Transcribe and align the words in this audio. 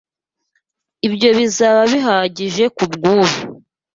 Ibyo 1.07 1.29
bizaba 1.37 1.81
bihagije 1.91 2.63
kubwubu. 2.75 3.37